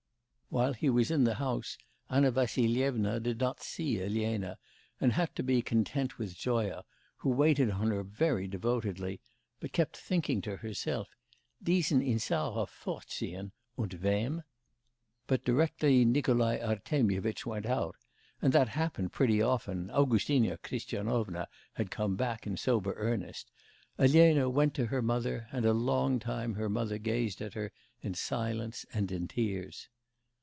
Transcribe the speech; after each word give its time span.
While 0.53 0.73
he 0.73 0.89
was 0.89 1.11
in 1.11 1.23
the 1.23 1.35
house, 1.35 1.77
Anna 2.09 2.29
Vassilyevna 2.29 3.21
did 3.21 3.39
not 3.39 3.61
see 3.63 4.01
Elena, 4.01 4.57
and 4.99 5.13
had 5.13 5.33
to 5.37 5.43
be 5.43 5.61
content 5.61 6.17
with 6.17 6.37
Zoya, 6.37 6.83
who 7.19 7.29
waited 7.29 7.71
on 7.71 7.89
her 7.91 8.03
very 8.03 8.49
devotedly, 8.49 9.21
but 9.61 9.71
kept 9.71 9.95
thinking 9.95 10.41
to 10.41 10.57
herself: 10.57 11.15
'Diesen 11.63 12.01
Insarof 12.01 12.67
vorziehen 12.69 13.53
und 13.77 13.93
wem?' 14.03 14.43
But 15.25 15.45
directly 15.45 16.03
Nikolai 16.03 16.57
Artemyevitch 16.57 17.45
went 17.45 17.65
out 17.65 17.95
and 18.41 18.51
that 18.51 18.67
happened 18.67 19.13
pretty 19.13 19.41
often, 19.41 19.89
Augustina 19.91 20.57
Christianovna 20.57 21.47
had 21.75 21.91
come 21.91 22.17
back 22.17 22.45
in 22.45 22.57
sober 22.57 22.93
earnest 22.97 23.49
Elena 23.97 24.49
went 24.49 24.73
to 24.73 24.87
her 24.87 25.01
mother, 25.01 25.47
and 25.53 25.63
a 25.65 25.71
long 25.71 26.19
time 26.19 26.55
her 26.55 26.67
mother 26.67 26.97
gazed 26.97 27.39
at 27.41 27.53
her 27.53 27.71
in 28.01 28.13
silence 28.13 28.85
and 28.91 29.13
in 29.13 29.29
tears. 29.29 29.87